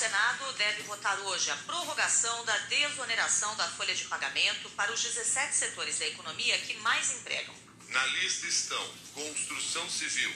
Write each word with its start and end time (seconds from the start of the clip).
Senado 0.00 0.50
deve 0.54 0.82
votar 0.84 1.20
hoje 1.20 1.50
a 1.50 1.56
prorrogação 1.58 2.42
da 2.46 2.56
desoneração 2.56 3.54
da 3.56 3.68
folha 3.68 3.94
de 3.94 4.04
pagamento 4.04 4.70
para 4.70 4.90
os 4.90 5.02
17 5.02 5.54
setores 5.54 5.98
da 5.98 6.06
economia 6.06 6.58
que 6.60 6.72
mais 6.78 7.10
empregam. 7.10 7.54
Na 7.88 8.06
lista 8.06 8.46
estão 8.46 8.94
construção 9.12 9.90
civil, 9.90 10.32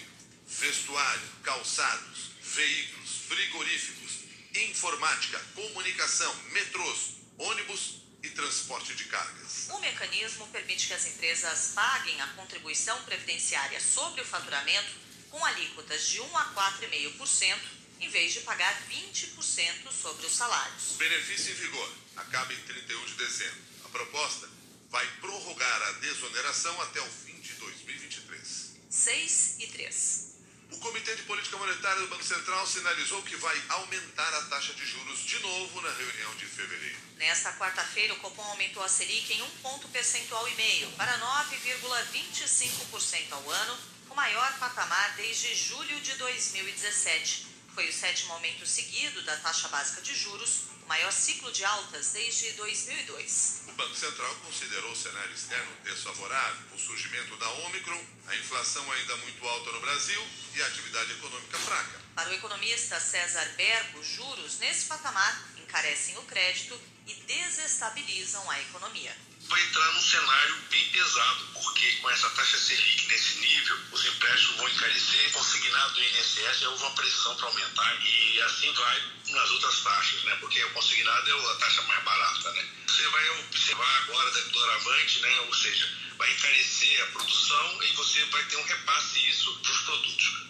vestuário, 0.46 1.22
calçados, 1.42 2.32
veículos, 2.42 3.10
frigoríficos, 3.26 4.18
informática, 4.54 5.42
comunicação, 5.54 6.34
metrôs, 6.52 7.14
ônibus 7.38 8.02
e 8.22 8.28
transporte 8.28 8.94
de 8.94 9.04
cargas. 9.04 9.68
O 9.70 9.78
mecanismo 9.78 10.46
permite 10.48 10.88
que 10.88 10.92
as 10.92 11.06
empresas 11.06 11.72
paguem 11.74 12.20
a 12.20 12.26
contribuição 12.34 13.02
previdenciária 13.04 13.80
sobre 13.80 14.20
o 14.20 14.26
faturamento 14.26 14.92
com 15.30 15.42
alíquotas 15.42 16.06
de 16.06 16.20
1 16.20 16.36
a 16.36 16.52
4,5%, 16.52 17.83
em 18.00 18.08
vez 18.08 18.32
de 18.32 18.40
pagar 18.40 18.74
20% 18.88 19.90
sobre 19.90 20.26
os 20.26 20.32
salários. 20.32 20.92
O 20.92 20.96
benefício 20.96 21.52
em 21.52 21.54
vigor 21.54 21.92
acaba 22.16 22.52
em 22.52 22.60
31 22.60 23.04
de 23.06 23.14
dezembro. 23.14 23.62
A 23.84 23.88
proposta 23.88 24.48
vai 24.90 25.06
prorrogar 25.20 25.82
a 25.82 25.92
desoneração 25.92 26.80
até 26.82 27.00
o 27.00 27.10
fim 27.10 27.40
de 27.40 27.52
2023. 27.54 28.74
6 28.90 29.56
e 29.58 29.66
3. 29.66 30.34
O 30.70 30.78
Comitê 30.78 31.14
de 31.14 31.22
Política 31.22 31.56
Monetária 31.56 32.02
do 32.02 32.08
Banco 32.08 32.24
Central 32.24 32.66
sinalizou 32.66 33.22
que 33.22 33.36
vai 33.36 33.62
aumentar 33.68 34.34
a 34.34 34.42
taxa 34.46 34.74
de 34.74 34.84
juros 34.84 35.24
de 35.24 35.38
novo 35.40 35.80
na 35.80 35.92
reunião 35.92 36.34
de 36.36 36.46
fevereiro. 36.46 36.98
Nesta 37.16 37.52
quarta-feira, 37.54 38.14
o 38.14 38.18
Copom 38.18 38.42
aumentou 38.42 38.82
a 38.82 38.88
Selic 38.88 39.32
em 39.32 39.42
um 39.42 39.50
ponto 39.62 39.88
percentual 39.88 40.48
e 40.48 40.54
meio 40.56 40.90
para 40.92 41.18
9,25% 41.18 43.32
ao 43.32 43.50
ano, 43.50 43.78
o 44.10 44.14
maior 44.14 44.58
patamar 44.58 45.14
desde 45.16 45.54
julho 45.54 46.00
de 46.00 46.14
2017. 46.14 47.53
Foi 47.74 47.88
o 47.88 47.92
sétimo 47.92 48.32
aumento 48.34 48.64
seguido 48.64 49.20
da 49.22 49.36
taxa 49.38 49.66
básica 49.66 50.00
de 50.00 50.14
juros, 50.14 50.68
o 50.84 50.86
maior 50.86 51.10
ciclo 51.10 51.50
de 51.50 51.64
altas 51.64 52.12
desde 52.12 52.52
2002. 52.52 53.62
O 53.66 53.72
Banco 53.72 53.96
Central 53.96 54.32
considerou 54.36 54.92
o 54.92 54.96
cenário 54.96 55.34
externo 55.34 55.72
desfavorável, 55.82 56.66
o 56.72 56.78
surgimento 56.78 57.36
da 57.36 57.50
Omicron, 57.50 58.00
a 58.28 58.36
inflação 58.36 58.92
ainda 58.92 59.16
muito 59.16 59.48
alta 59.48 59.72
no 59.72 59.80
Brasil 59.80 60.24
e 60.54 60.62
a 60.62 60.66
atividade 60.68 61.10
econômica 61.14 61.58
fraca. 61.58 62.00
Para 62.14 62.30
o 62.30 62.34
economista 62.34 63.00
César 63.00 63.44
Bergo, 63.56 64.04
juros 64.04 64.60
nesse 64.60 64.86
patamar 64.86 65.48
encarecem 65.58 66.16
o 66.18 66.22
crédito 66.22 66.80
e 67.08 67.14
desestabilizam 67.14 68.48
a 68.52 68.60
economia. 68.60 69.16
Vai 69.54 69.62
entrar 69.62 69.92
num 69.92 70.02
cenário 70.02 70.56
bem 70.68 70.88
pesado, 70.90 71.46
porque 71.52 71.88
com 71.98 72.10
essa 72.10 72.28
taxa 72.30 72.58
Selic 72.58 73.06
nesse 73.06 73.38
nível, 73.38 73.78
os 73.92 74.04
empréstimos 74.04 74.56
vão 74.56 74.68
encarecer, 74.68 75.30
consignado 75.30 75.94
do 75.94 76.02
INSS 76.02 76.62
houve 76.62 76.82
uma 76.82 76.90
pressão 76.96 77.36
para 77.36 77.46
aumentar 77.46 78.04
e 78.04 78.42
assim 78.42 78.72
vai 78.72 79.12
nas 79.28 79.50
outras 79.52 79.78
taxas, 79.78 80.24
né? 80.24 80.36
Porque 80.40 80.64
o 80.64 80.70
consignado 80.72 81.30
é 81.30 81.52
a 81.52 81.54
taxa 81.54 81.82
mais 81.82 82.02
barata, 82.02 82.50
né? 82.50 82.68
Você 82.84 83.06
vai 83.06 83.28
observar 83.28 83.98
agora 83.98 84.28
da 84.32 84.40
doravante, 84.40 85.20
né? 85.20 85.40
Ou 85.42 85.54
seja, 85.54 85.88
vai 86.18 86.32
encarecer 86.32 87.04
a 87.04 87.06
produção 87.12 87.82
e 87.84 87.92
você 87.92 88.24
vai 88.24 88.42
ter 88.46 88.56
um 88.56 88.64
repasse 88.64 89.30
isso 89.30 89.56
para 89.60 89.70
os 89.70 89.80
produtos. 89.82 90.46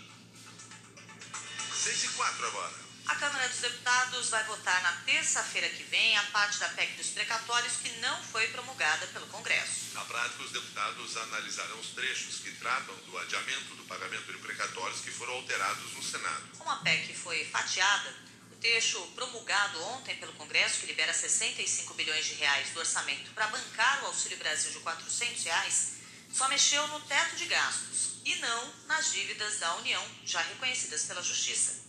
6 1.74 2.04
e 2.04 2.08
4 2.08 2.46
agora. 2.46 2.74
A 3.06 3.14
Câmara 3.16 3.46
dos 3.48 3.58
Deputados 3.58 4.30
vai 4.30 4.42
votar 4.44 4.82
na 4.82 4.92
terça-feira 5.02 5.68
que 5.68 5.82
vem 5.84 6.16
a 6.16 6.22
parte 6.24 6.58
da 6.58 6.70
PEC 6.70 6.94
dos 6.94 7.08
precatórios 7.08 7.76
que 7.76 7.90
não 8.00 8.22
foi 8.24 8.48
promulgada 8.48 9.06
pelo 9.08 9.26
Congresso. 9.26 9.92
Na 9.92 10.04
prática, 10.06 10.42
os 10.42 10.50
deputados 10.50 11.14
analisarão 11.18 11.78
os 11.80 11.88
trechos 11.88 12.38
que 12.38 12.52
tratam 12.52 12.96
do 13.06 13.18
adiamento 13.18 13.74
do 13.76 13.84
pagamento 13.84 14.32
de 14.32 14.38
precatórios 14.38 15.00
que 15.00 15.10
foram 15.10 15.34
alterados 15.34 15.92
no 15.92 16.02
Senado. 16.02 16.44
Como 16.56 16.70
a 16.70 16.76
PEC 16.76 17.14
foi 17.14 17.44
fatiada, 17.44 18.14
o 18.50 18.56
trecho 18.56 19.00
promulgado 19.08 19.82
ontem 19.84 20.16
pelo 20.16 20.32
Congresso, 20.32 20.80
que 20.80 20.86
libera 20.86 21.12
65 21.12 21.92
bilhões 21.92 22.24
de 22.24 22.34
reais 22.34 22.70
do 22.70 22.80
orçamento 22.80 23.30
para 23.32 23.48
bancar 23.48 24.02
o 24.02 24.06
Auxílio 24.06 24.38
Brasil 24.38 24.72
de 24.72 24.78
400 24.78 25.44
reais, 25.44 25.92
só 26.32 26.48
mexeu 26.48 26.86
no 26.88 27.00
teto 27.00 27.36
de 27.36 27.44
gastos 27.44 28.14
e 28.24 28.34
não 28.36 28.74
nas 28.86 29.12
dívidas 29.12 29.58
da 29.58 29.74
União, 29.76 30.02
já 30.24 30.40
reconhecidas 30.40 31.04
pela 31.04 31.22
Justiça. 31.22 31.83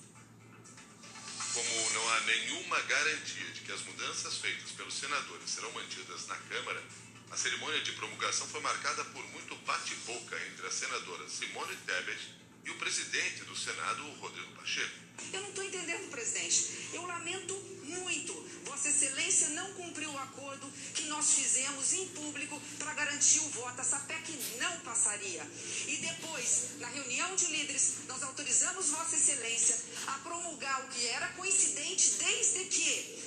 Como 1.56 1.90
não 1.94 2.10
há 2.10 2.20
nenhuma 2.20 2.82
garantia 2.82 3.50
de 3.54 3.62
que 3.62 3.72
as 3.72 3.82
mudanças 3.84 4.40
feitas 4.40 4.72
pelos 4.72 4.94
senadores 4.94 5.50
serão 5.50 5.72
mantidas 5.72 6.28
na 6.28 6.36
Câmara, 6.36 6.84
a 7.32 7.38
cerimônia 7.38 7.80
de 7.80 7.94
promulgação 7.94 8.46
foi 8.48 8.60
marcada 8.60 9.06
por 9.06 9.26
muito 9.28 9.56
bate-boca 9.66 10.38
entre 10.52 10.68
a 10.68 10.70
senadora 10.70 11.30
Simone 11.30 11.74
Tebet 11.86 12.45
e 12.66 12.72
o 12.72 12.76
presidente 12.76 13.44
do 13.44 13.56
Senado, 13.56 14.04
Rodrigo 14.20 14.52
Pacheco. 14.56 14.96
Eu 15.32 15.42
não 15.42 15.50
estou 15.50 15.64
entendendo, 15.64 16.10
presidente. 16.10 16.90
Eu 16.94 17.06
lamento 17.06 17.54
muito. 17.84 18.34
Vossa 18.66 18.90
Excelência 18.90 19.50
não 19.50 19.74
cumpriu 19.74 20.10
o 20.12 20.18
acordo 20.18 20.68
que 20.94 21.04
nós 21.04 21.34
fizemos 21.34 21.94
em 21.94 22.08
público 22.10 22.60
para 22.80 22.94
garantir 22.94 23.40
o 23.40 23.50
voto. 23.50 23.80
Essa 23.80 24.00
PEC 24.00 24.38
não 24.60 24.80
passaria. 24.80 25.46
E 25.88 25.98
depois, 25.98 26.72
na 26.80 26.88
reunião 26.88 27.36
de 27.36 27.46
líderes, 27.46 28.00
nós 28.08 28.24
autorizamos 28.24 28.90
Vossa 28.90 29.16
Excelência 29.16 29.80
a 30.08 30.14
promulgar 30.20 30.84
o 30.86 30.90
que 30.90 31.06
era 31.08 31.28
coincidente 31.30 32.16
desde 32.20 32.66
que 32.66 33.26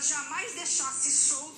jamais 0.00 0.52
deixasse 0.52 1.10
solto 1.10 1.55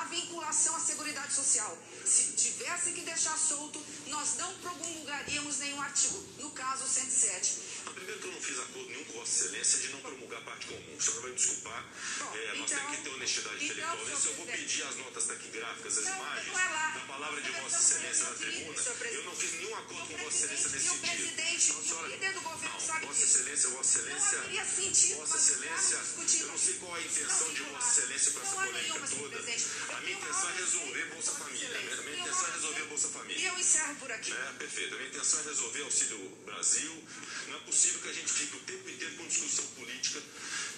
a 0.00 0.04
vinculação 0.04 0.76
à 0.76 0.80
Seguridade 0.80 1.32
Social. 1.32 1.76
Se 2.04 2.32
tivesse 2.32 2.92
que 2.92 3.00
deixar 3.00 3.36
solto, 3.38 3.82
nós 4.08 4.36
não 4.36 4.52
promulgaríamos 4.58 5.58
nenhum 5.58 5.80
artigo. 5.80 6.18
No 6.38 6.50
caso, 6.50 6.86
107. 6.86 7.76
Primeiro 7.94 8.20
que 8.20 8.26
eu 8.28 8.32
não 8.32 8.40
fiz 8.40 8.58
acordo 8.58 8.88
nenhum 8.90 9.04
com 9.04 9.12
Vossa 9.14 9.44
Excelência 9.46 9.78
de 9.80 9.88
não 9.88 10.00
promulgar 10.00 10.40
parte 10.42 10.66
comum. 10.66 10.96
O 10.96 11.00
senhor 11.00 11.22
vai 11.22 11.30
me 11.30 11.36
desculpar. 11.36 11.84
Bom, 12.18 12.34
É, 12.36 12.46
nós 12.58 12.70
então- 12.70 12.78
temos 12.78 12.96
que 12.96 13.02
ter 13.02 13.08
honestidade 13.10 13.56
então, 13.56 13.66
intelectual. 13.66 14.18
Isso 14.18 14.28
eu 14.28 14.34
vou 14.34 14.46
pedir 14.46 14.82
as 14.82 14.96
notas 14.96 15.24
taquigráficas, 15.24 15.98
as 15.98 16.04
Não, 16.04 16.16
imagens, 16.16 16.52
vai 16.52 16.72
lá. 16.72 16.88
da 16.90 17.00
palavra 17.06 17.40
de 17.40 17.50
Mas 17.50 17.62
Vossa 17.62 17.76
Excelência 17.78 18.24
na 18.24 18.30
tribuna. 18.36 18.82
Eu 19.10 19.24
não 19.24 19.36
fiz 19.36 19.52
nenhum 19.52 19.65
acordo 19.78 20.02
O 20.02 20.06
com 20.06 20.24
Vossa 20.24 20.36
Excelência 20.36 20.68
nesse 20.70 20.88
o 20.88 20.90
sentido. 20.92 21.06
presidente 21.06 21.68
Não, 21.68 21.76
e 21.76 21.80
o 21.80 21.84
senhora- 21.88 22.08
líder 22.08 22.32
do 22.32 22.40
governo 22.40 22.74
não, 22.74 22.80
sabe 22.80 23.06
Vossa. 23.06 23.24
Excelência, 23.24 23.68
Vossa 23.70 23.98
Excelência. 23.98 24.42
sentido 24.76 25.16
Vossa 25.16 25.36
Excelência, 25.36 25.96
eu 25.96 26.46
não 26.48 26.58
sei 26.58 26.74
qual 26.74 26.94
a 26.94 27.00
intenção 27.00 27.46
Não, 27.48 27.54
de 27.54 27.62
Vossa. 27.62 28.00
Excelência 28.00 28.32
com 28.32 28.40
essa 28.40 28.54
polêmica 28.56 29.08
toda. 29.08 29.36
Eu 29.36 29.96
A 29.96 30.00
minha 30.00 30.16
intenção 30.16 30.50
é 30.50 30.52
resolver 30.56 31.04
Bolsa 31.06 31.32
Família. 31.32 31.68
A 31.68 32.02
minha 32.02 32.16
intenção 32.20 32.48
é 32.48 32.52
resolver 32.52 32.82
Bolsa. 32.84 33.08
Família. 33.08 33.38
E 33.38 33.44
eu 33.46 33.58
encerro 33.58 33.94
por 33.96 34.10
aqui. 34.12 34.32
É, 34.32 34.52
perfeito. 34.58 34.94
A 34.94 34.98
minha 34.98 35.08
intenção 35.10 35.40
é 35.40 35.42
resolver 35.44 35.82
auxílio 35.82 36.18
Brasil. 36.44 37.04
Não 37.48 37.56
é 37.56 37.60
possível 37.60 38.00
que 38.00 38.08
a 38.08 38.12
gente 38.12 38.32
fique 38.32 38.56
o 38.56 38.60
tempo 38.60 38.88
inteiro 38.90 39.14
com 39.16 39.26
discussão 39.26 39.64
política 39.68 40.22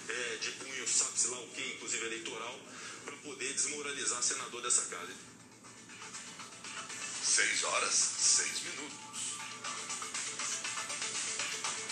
é, 0.09 0.37
de 0.41 0.51
punho, 0.53 0.89
sabe-se 0.89 1.29
lá 1.29 1.39
o 1.41 1.49
que, 1.49 1.63
inclusive 1.75 2.07
eleitoral, 2.07 2.61
para 3.05 3.17
poder 3.17 3.53
desmoralizar 3.55 4.23
senador 4.23 4.63
dessa 4.63 4.83
casa. 4.83 5.13
6 7.29 7.65
horas, 7.65 7.95
6 7.95 8.61
minutos. 8.63 8.99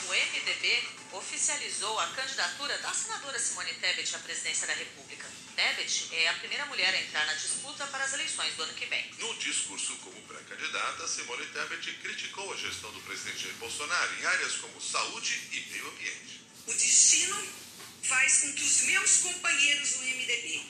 O 0.07 0.09
MDB 0.09 0.89
oficializou 1.13 2.01
a 2.01 2.07
candidatura 2.09 2.79
da 2.79 2.95
senadora 2.95 3.39
Simone 3.39 3.75
Tebet 3.75 4.17
à 4.17 4.19
presidência 4.21 4.67
da 4.67 4.73
República. 4.73 5.27
Tebet 5.55 6.09
é 6.15 6.29
a 6.29 6.35
primeira 6.35 6.65
mulher 6.67 6.95
a 6.95 7.03
entrar 7.03 7.27
na 7.27 7.35
disputa 7.35 7.87
para 7.89 8.05
as 8.05 8.15
eleições 8.15 8.55
do 8.55 8.63
ano 8.63 8.73
que 8.73 8.87
vem. 8.87 9.13
No 9.19 9.37
discurso 9.37 9.95
como 9.97 10.21
pré-candidata, 10.23 11.07
Simone 11.07 11.47
Tebet 11.49 11.93
criticou 12.01 12.51
a 12.55 12.57
gestão 12.57 12.91
do 12.93 13.01
presidente 13.03 13.43
Jair 13.43 13.55
Bolsonaro 13.57 14.19
em 14.19 14.25
áreas 14.25 14.55
como 14.55 14.81
saúde 14.81 15.39
e 15.53 15.61
meio 15.71 15.87
ambiente. 15.91 16.47
O 16.67 16.73
destino 16.73 17.47
faz 18.05 18.41
com 18.41 18.55
que 18.55 18.65
os 18.65 18.83
meus 18.85 19.17
companheiros 19.19 19.91
do 19.91 19.99
MDB 20.01 20.65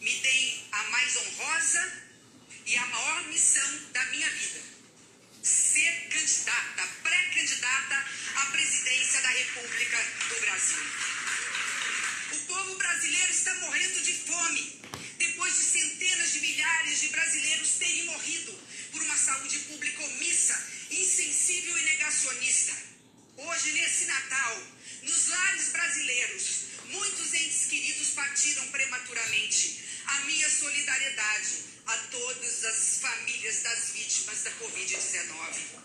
me 0.00 0.20
deem 0.20 0.68
a 0.72 0.82
mais 0.90 1.16
honrosa 1.16 2.09
e 2.70 2.76
a 2.76 2.86
maior 2.86 3.26
missão 3.26 3.80
da 3.92 4.04
minha 4.06 4.30
vida: 4.30 4.60
ser 5.42 6.08
candidata, 6.08 6.86
pré-candidata 7.02 8.06
à 8.36 8.46
presidência 8.46 9.20
da 9.22 9.28
República 9.28 9.98
do 10.28 10.40
Brasil. 10.40 10.82
O 12.32 12.38
povo 12.46 12.76
brasileiro 12.76 13.32
está 13.32 13.54
morrendo 13.56 14.00
de 14.02 14.14
fome 14.14 14.80
depois 15.18 15.52
de 15.52 15.64
centenas 15.64 16.32
de 16.32 16.40
milhares 16.40 17.00
de 17.00 17.08
brasileiros 17.08 17.70
terem 17.70 18.04
morrido 18.04 18.56
por 18.92 19.02
uma 19.02 19.16
saúde 19.16 19.58
pública 19.60 20.04
omissa, 20.04 20.56
insensível 20.92 21.76
e 21.76 21.82
negacionista. 21.82 22.76
Hoje, 23.36 23.72
nesse 23.72 24.04
Natal, 24.04 24.62
nos 25.02 25.26
lares 25.26 25.68
brasileiros, 25.70 26.64
muitos 26.86 27.34
entes 27.34 27.66
queridos 27.66 28.10
partiram 28.10 28.68
prematuramente. 28.68 29.90
A 30.06 30.20
minha 30.20 30.48
solidariedade 30.50 31.69
todas 32.60 32.76
as 32.76 33.00
famílias 33.00 33.62
das 33.62 33.90
vítimas 33.92 34.42
da 34.42 34.50
Covid-19. 34.52 35.80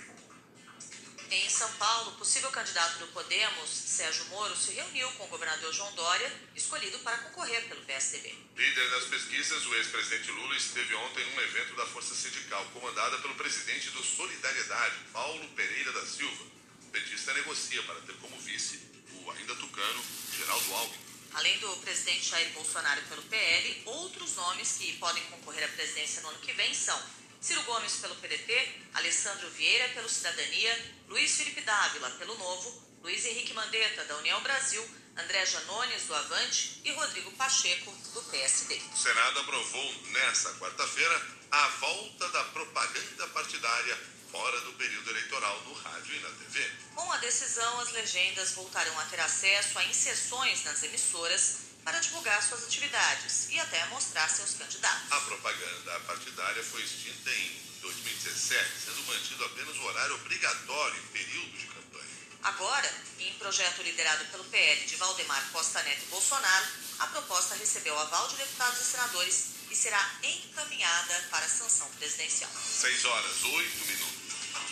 Em 1.31 1.49
São 1.49 1.71
Paulo, 1.73 2.11
o 2.11 2.15
possível 2.17 2.51
candidato 2.51 2.99
do 2.99 3.07
Podemos, 3.07 3.69
Sérgio 3.69 4.25
Moro, 4.25 4.55
se 4.57 4.73
reuniu 4.73 5.09
com 5.13 5.23
o 5.23 5.27
governador 5.27 5.73
João 5.73 5.91
Dória, 5.93 6.31
escolhido 6.53 6.99
para 6.99 7.17
concorrer 7.19 7.65
pelo 7.69 7.81
PSDB. 7.85 8.35
Líder 8.57 8.89
das 8.89 9.05
pesquisas, 9.05 9.65
o 9.65 9.75
ex-presidente 9.75 10.31
Lula 10.31 10.55
esteve 10.55 10.93
ontem 10.95 11.25
num 11.25 11.41
evento 11.41 11.75
da 11.75 11.85
Força 11.87 12.13
Sindical, 12.13 12.65
comandada 12.73 13.17
pelo 13.19 13.35
presidente 13.35 13.89
do 13.91 14.03
Solidariedade, 14.03 14.95
Paulo 15.13 15.47
Pereira 15.55 15.93
da 15.93 16.05
Silva. 16.05 16.43
O 16.83 16.89
petista 16.91 17.33
negocia 17.33 17.81
para 17.83 18.01
ter 18.01 18.15
como 18.17 18.37
vice 18.41 18.81
o 19.13 19.31
ainda 19.31 19.55
tucano 19.55 20.03
Geraldo 20.37 20.73
Alckmin. 20.73 21.04
Além 21.35 21.57
do 21.59 21.67
presidente 21.77 22.29
Jair 22.29 22.49
Bolsonaro 22.53 23.01
pelo 23.09 23.21
PL, 23.23 23.83
outros 23.87 24.35
nomes 24.35 24.77
que 24.77 24.93
podem 24.93 25.21
concorrer 25.25 25.65
à 25.65 25.67
presidência 25.67 26.21
no 26.21 26.29
ano 26.29 26.39
que 26.39 26.53
vem 26.53 26.73
são 26.73 26.97
Ciro 27.41 27.61
Gomes 27.63 27.97
pelo 27.97 28.15
PDT, 28.15 28.71
Alessandro 28.93 29.49
Vieira 29.51 29.89
pelo 29.89 30.07
Cidadania, 30.07 30.95
Luiz 31.09 31.35
Felipe 31.35 31.59
Dávila 31.59 32.09
pelo 32.11 32.37
Novo, 32.37 32.81
Luiz 33.03 33.25
Henrique 33.25 33.53
Mandetta 33.53 34.05
da 34.05 34.15
União 34.15 34.41
Brasil, 34.41 34.81
André 35.17 35.45
Janones 35.45 36.03
do 36.03 36.15
Avante 36.15 36.81
e 36.85 36.91
Rodrigo 36.93 37.31
Pacheco 37.33 37.91
do 38.13 38.23
PSD. 38.23 38.75
O 38.93 38.97
Senado 38.97 39.41
aprovou 39.41 39.93
nesta 40.13 40.53
quarta-feira 40.53 41.21
a 41.51 41.67
volta 41.67 42.29
da 42.29 42.43
propaganda 42.45 43.27
partidária 43.27 44.14
fora 44.35 44.59
do 44.61 44.73
período 44.73 45.09
eleitoral 45.11 45.61
no 45.61 45.73
rádio 45.75 46.13
e 46.13 46.19
na 46.19 46.29
TV. 46.29 46.69
Com 46.93 47.09
a 47.09 47.17
decisão, 47.17 47.79
as 47.79 47.91
legendas 47.93 48.51
voltarão 48.51 48.99
a 48.99 49.05
ter 49.05 49.19
acesso 49.21 49.79
a 49.79 49.85
inserções 49.85 50.61
nas 50.65 50.83
emissoras 50.83 51.59
para 51.85 51.99
divulgar 51.99 52.43
suas 52.43 52.65
atividades 52.65 53.47
e 53.49 53.59
até 53.61 53.85
mostrar 53.85 54.27
seus 54.29 54.55
candidatos. 54.55 55.09
A 55.09 55.21
propaganda 55.21 55.99
partidária 56.01 56.61
foi 56.63 56.83
extinta 56.83 57.31
em 57.31 57.61
2017, 57.81 58.71
sendo 58.83 59.03
mantido 59.03 59.45
apenas 59.45 59.77
o 59.77 59.83
horário 59.83 60.15
obrigatório 60.15 60.97
em 60.97 61.07
período 61.13 61.57
de 61.57 61.67
campanha. 61.67 62.09
Agora, 62.43 62.93
em 63.19 63.33
projeto 63.35 63.83
liderado 63.83 64.25
pelo 64.25 64.43
PL 64.45 64.85
de 64.85 64.97
Valdemar 64.97 65.49
Costa 65.53 65.81
Neto 65.83 66.03
e 66.03 66.07
Bolsonaro, 66.07 66.65
a 66.99 67.07
proposta 67.07 67.55
recebeu 67.55 67.97
aval 67.97 68.27
de 68.27 68.35
deputados 68.35 68.81
e 68.81 68.83
senadores 68.83 69.45
e 69.71 69.75
será 69.75 70.11
encaminhada 70.23 71.27
para 71.31 71.45
a 71.45 71.49
sanção 71.49 71.89
presidencial. 71.91 72.51
6 72.51 73.05
horas, 73.05 73.43
8 73.43 73.85
minutos. 73.85 74.14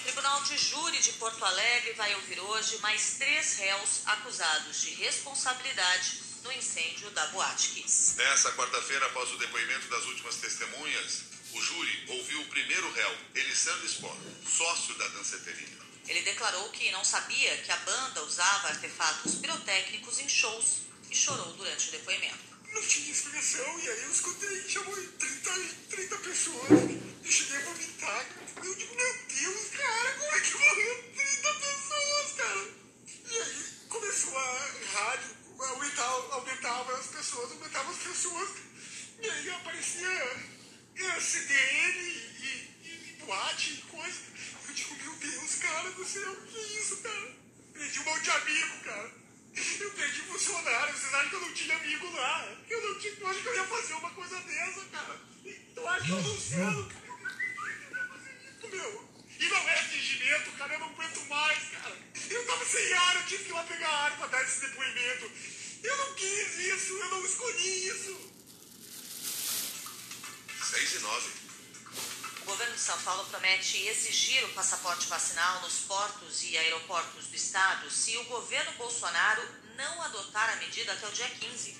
O 0.03 0.05
Tribunal 0.05 0.43
de 0.43 0.57
Júri 0.57 0.99
de 0.99 1.13
Porto 1.13 1.45
Alegre 1.45 1.93
vai 1.93 2.13
ouvir 2.15 2.37
hoje 2.37 2.77
mais 2.79 3.15
três 3.17 3.55
réus 3.55 4.01
acusados 4.05 4.81
de 4.81 4.89
responsabilidade 4.95 6.19
no 6.43 6.51
incêndio 6.51 7.09
da 7.11 7.25
Boate 7.27 7.69
Kiss. 7.69 8.17
Nessa 8.17 8.51
quarta-feira, 8.51 9.05
após 9.05 9.31
o 9.31 9.37
depoimento 9.37 9.87
das 9.87 10.03
últimas 10.03 10.35
testemunhas, 10.35 11.21
o 11.53 11.61
júri 11.61 12.05
ouviu 12.09 12.41
o 12.41 12.45
primeiro 12.47 12.91
réu, 12.91 13.17
Elisandro 13.33 13.87
Spor, 13.87 14.17
sócio 14.45 14.93
da 14.95 15.07
danceterina. 15.07 15.79
Ele 16.05 16.21
declarou 16.23 16.69
que 16.71 16.91
não 16.91 17.05
sabia 17.05 17.57
que 17.59 17.71
a 17.71 17.77
banda 17.77 18.23
usava 18.23 18.67
artefatos 18.67 19.35
pirotécnicos 19.35 20.19
em 20.19 20.27
shows 20.27 20.81
e 21.09 21.15
chorou 21.15 21.53
durante 21.53 21.87
o 21.87 21.91
depoimento. 21.91 22.43
Não 22.73 22.85
tinha 22.85 23.09
explicação, 23.09 23.79
e 23.79 23.89
aí 23.89 24.03
eu 24.03 24.11
escutei, 24.11 24.69
chamou 24.69 24.95
30, 24.95 25.53
30 25.91 26.17
pessoas, 26.17 27.02
e, 43.53 43.73
e 43.73 43.73
boate 43.73 43.73
e 43.73 43.77
coisa. 43.91 44.19
Eu 44.67 44.73
digo, 44.73 44.95
meu 44.95 45.13
Deus, 45.15 45.55
cara 45.55 45.91
do 45.91 46.05
céu, 46.05 46.35
que 46.47 46.57
isso, 46.57 46.97
cara? 46.97 47.31
Perdi 47.73 47.99
um 47.99 48.03
monte 48.03 48.23
de 48.23 48.31
amigo, 48.31 48.79
cara. 48.83 49.11
Eu 49.79 49.91
perdi 49.91 50.21
funcionário, 50.21 50.97
vocês 50.97 51.13
acham 51.13 51.29
que 51.29 51.35
eu 51.35 51.41
não 51.41 51.53
tinha 51.53 51.75
amigo 51.75 52.11
lá? 52.11 52.57
Eu 52.69 52.81
não 52.81 52.99
tinha, 52.99 53.13
eu 53.13 53.27
acho 53.27 53.41
que 53.41 53.47
eu 53.47 53.55
ia 53.55 53.63
fazer 53.65 53.93
uma 53.93 54.09
coisa 54.09 54.39
dessa, 54.41 54.85
cara. 54.85 55.21
Eu 55.75 55.87
acho 55.89 56.05
que 56.05 56.11
eu 56.11 56.21
não 56.23 56.39
sei, 56.39 56.57
cara. 56.57 57.03
Meu, 58.71 59.09
e 59.39 59.47
não 59.47 59.69
é 59.69 59.77
fingimento, 59.83 60.51
cara, 60.53 60.73
eu 60.73 60.79
não 60.79 60.89
aguento 60.89 61.25
mais, 61.27 61.59
cara. 61.69 61.97
Eu 62.29 62.45
tava 62.47 62.65
sem 62.65 62.93
ar, 62.93 63.15
eu 63.15 63.25
tive 63.25 63.43
que 63.43 63.49
ir 63.49 63.53
lá 63.53 63.63
pegar 63.63 63.89
ar 63.89 64.17
pra 64.17 64.27
dar 64.27 64.41
esse 64.41 64.61
depoimento. 64.61 65.31
Eu 65.83 65.97
não 65.97 66.15
quis 66.15 66.59
isso, 66.59 66.93
eu 66.93 67.09
não 67.09 67.25
escolhi 67.25 67.87
isso. 67.87 68.31
6 70.63 70.95
e 70.95 70.99
9. 70.99 71.42
O 72.53 72.55
governo 72.55 72.75
de 72.75 72.81
São 72.81 73.01
Paulo 73.01 73.25
promete 73.31 73.79
exigir 73.87 74.45
o 74.45 74.49
passaporte 74.49 75.07
vacinal 75.07 75.61
nos 75.61 75.79
portos 75.87 76.43
e 76.43 76.55
aeroportos 76.55 77.25
do 77.25 77.35
estado 77.35 77.89
se 77.89 78.15
o 78.15 78.23
governo 78.25 78.71
Bolsonaro 78.73 79.41
não 79.75 80.03
adotar 80.03 80.51
a 80.51 80.55
medida 80.57 80.93
até 80.93 81.07
o 81.07 81.11
dia 81.11 81.27
15. 81.27 81.75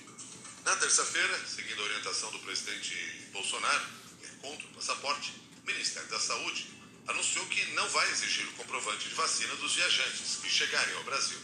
Na 0.64 0.74
terça-feira, 0.74 1.46
seguindo 1.46 1.80
a 1.80 1.84
orientação 1.84 2.28
do 2.32 2.40
presidente 2.40 2.92
Bolsonaro, 3.32 3.86
que 4.18 4.26
é 4.26 4.30
contra 4.42 4.66
o 4.66 4.70
passaporte, 4.70 5.32
o 5.62 5.64
Ministério 5.64 6.08
da 6.08 6.18
Saúde 6.18 6.66
anunciou 7.06 7.46
que 7.46 7.64
não 7.74 7.88
vai 7.90 8.10
exigir 8.10 8.44
o 8.48 8.52
comprovante 8.54 9.08
de 9.08 9.14
vacina 9.14 9.54
dos 9.54 9.76
viajantes 9.76 10.40
que 10.42 10.50
chegarem 10.50 10.96
ao 10.96 11.04
Brasil. 11.04 11.38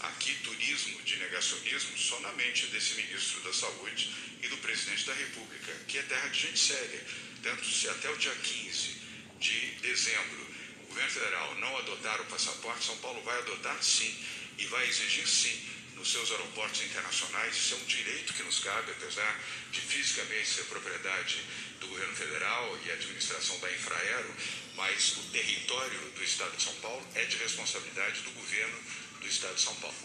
Aqui, 0.00 0.34
turismo 0.44 1.00
de 1.00 1.16
negacionismo 1.16 1.96
só 1.96 2.20
na 2.20 2.32
mente 2.32 2.66
desse 2.66 2.92
ministro 2.92 3.40
da 3.40 3.54
Saúde 3.54 4.14
e 4.42 4.48
do 4.48 4.58
presidente 4.58 5.06
da 5.06 5.14
República, 5.14 5.72
que 5.88 5.96
é 5.96 6.02
terra 6.02 6.28
de 6.28 6.40
gente 6.40 6.58
séria. 6.58 7.33
Tanto 7.44 7.62
se 7.62 7.86
até 7.90 8.10
o 8.10 8.16
dia 8.16 8.34
15 8.34 8.96
de 9.38 9.66
dezembro 9.82 10.46
o 10.82 10.86
governo 10.86 11.10
federal 11.10 11.54
não 11.56 11.76
adotar 11.76 12.18
o 12.22 12.24
passaporte, 12.24 12.86
São 12.86 12.96
Paulo 12.96 13.20
vai 13.20 13.36
adotar 13.36 13.76
sim 13.82 14.16
e 14.56 14.64
vai 14.64 14.88
exigir 14.88 15.28
sim 15.28 15.54
nos 15.94 16.10
seus 16.10 16.30
aeroportos 16.30 16.80
internacionais. 16.80 17.54
Isso 17.54 17.74
é 17.74 17.76
um 17.76 17.84
direito 17.84 18.32
que 18.32 18.42
nos 18.44 18.60
cabe, 18.60 18.92
apesar 18.92 19.38
de 19.70 19.80
fisicamente 19.82 20.48
ser 20.48 20.64
propriedade 20.64 21.44
do 21.80 21.88
governo 21.88 22.16
federal 22.16 22.78
e 22.82 22.90
administração 22.90 23.60
da 23.60 23.70
Infraero, 23.70 24.34
mas 24.74 25.14
o 25.18 25.22
território 25.24 26.00
do 26.12 26.24
Estado 26.24 26.56
de 26.56 26.62
São 26.62 26.74
Paulo 26.76 27.06
é 27.14 27.26
de 27.26 27.36
responsabilidade 27.36 28.22
do 28.22 28.30
governo 28.30 28.78
do 29.20 29.26
Estado 29.26 29.54
de 29.56 29.60
São 29.60 29.74
Paulo. 29.76 29.96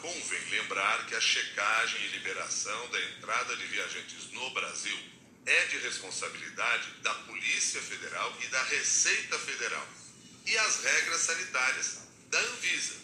Convém 0.00 0.40
lembrar 0.48 1.06
que 1.08 1.14
a 1.14 1.20
checagem 1.20 2.00
e 2.04 2.08
liberação 2.08 2.88
da 2.88 3.00
entrada 3.02 3.54
de 3.54 3.66
viajantes 3.66 4.30
no 4.32 4.48
Brasil 4.52 5.13
é 5.46 5.64
de 5.66 5.78
responsabilidade 5.78 6.90
da 7.02 7.14
Polícia 7.14 7.80
Federal 7.80 8.36
e 8.40 8.46
da 8.48 8.62
Receita 8.64 9.38
Federal. 9.38 9.86
E 10.46 10.58
as 10.58 10.82
regras 10.82 11.20
sanitárias 11.22 11.98
da 12.30 12.38
Anvisa, 12.38 12.94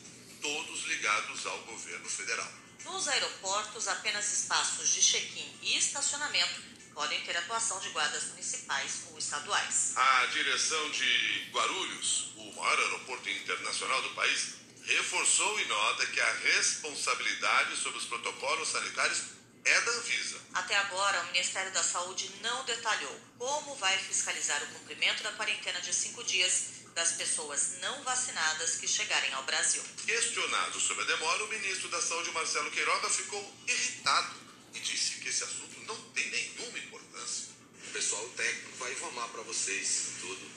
todos 0.40 0.84
ligados 0.84 1.46
ao 1.46 1.58
governo 1.62 2.08
federal. 2.08 2.52
Nos 2.84 3.08
aeroportos, 3.08 3.88
apenas 3.88 4.32
espaços 4.32 4.88
de 4.90 5.02
check-in 5.02 5.58
e 5.62 5.76
estacionamento 5.76 6.62
podem 6.94 7.20
ter 7.22 7.36
atuação 7.36 7.78
de 7.80 7.90
guardas 7.90 8.24
municipais 8.28 9.04
ou 9.10 9.18
estaduais. 9.18 9.92
A 9.96 10.26
direção 10.26 10.90
de 10.90 11.48
Guarulhos, 11.52 12.32
o 12.36 12.52
maior 12.52 12.78
aeroporto 12.78 13.28
internacional 13.28 14.02
do 14.02 14.10
país, 14.10 14.54
reforçou 14.84 15.60
e 15.60 15.64
nota 15.66 16.06
que 16.06 16.20
a 16.20 16.32
responsabilidade 16.32 17.76
sobre 17.76 17.98
os 17.98 18.06
protocolos 18.06 18.68
sanitários 18.68 19.39
é 19.64 19.80
da 19.80 19.92
Anvisa. 19.92 20.40
Até 20.54 20.76
agora, 20.76 21.22
o 21.22 21.26
Ministério 21.26 21.72
da 21.72 21.82
Saúde 21.82 22.30
não 22.42 22.64
detalhou 22.64 23.20
como 23.38 23.74
vai 23.76 23.96
fiscalizar 23.98 24.62
o 24.62 24.66
cumprimento 24.78 25.22
da 25.22 25.32
quarentena 25.32 25.80
de 25.80 25.92
cinco 25.94 26.24
dias 26.24 26.80
das 26.94 27.12
pessoas 27.12 27.78
não 27.80 28.02
vacinadas 28.02 28.76
que 28.76 28.88
chegarem 28.88 29.32
ao 29.34 29.44
Brasil. 29.44 29.82
Questionado 30.04 30.80
sobre 30.80 31.04
a 31.04 31.06
demora, 31.06 31.44
o 31.44 31.48
ministro 31.48 31.88
da 31.88 32.00
Saúde, 32.02 32.30
Marcelo 32.32 32.70
Queiroga, 32.70 33.08
ficou 33.08 33.54
irritado 33.66 34.34
e 34.74 34.80
disse 34.80 35.20
que 35.20 35.28
esse 35.28 35.44
assunto 35.44 35.80
não 35.86 35.96
tem 36.10 36.28
nenhuma 36.30 36.78
importância. 36.78 37.48
O 37.86 37.90
pessoal 37.92 38.28
técnico 38.30 38.76
vai 38.78 38.92
informar 38.92 39.28
para 39.28 39.42
vocês 39.42 40.14
tudo. 40.20 40.50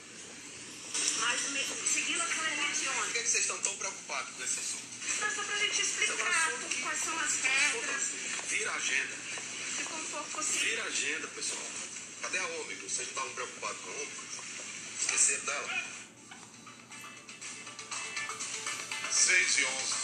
Mas 1.20 1.40
seguindo 1.92 2.22
aquela 2.22 2.48
região, 2.48 2.94
Por 2.94 3.12
que, 3.12 3.22
que 3.22 3.28
vocês 3.28 3.42
estão 3.42 3.58
tão 3.62 3.76
preocupados 3.76 4.23
com 4.44 4.50
esse 4.50 4.60
assunto? 4.60 5.34
só 5.34 5.42
pra 5.42 5.56
gente 5.56 5.80
explicar 5.80 6.52
quais 6.82 7.00
são 7.00 7.18
as 7.18 7.40
regras. 7.40 8.02
Vira 8.48 8.70
a 8.70 8.74
agenda. 8.74 9.14
Ficou 9.76 9.98
um 9.98 10.04
pouco 10.04 10.40
assim. 10.40 10.58
Vira 10.58 10.82
a 10.82 10.86
agenda, 10.86 11.28
pessoal. 11.28 11.66
Cadê 12.22 12.38
a 12.38 12.46
ômicron? 12.46 12.88
Vocês 12.88 13.08
estavam 13.08 13.32
preocupados 13.32 13.80
com 13.80 13.90
a 13.90 13.94
ômicron? 13.94 14.24
Esqueceram 15.00 15.44
dela? 15.44 15.84
6 19.10 19.58
e 19.58 19.64
11. 19.64 20.03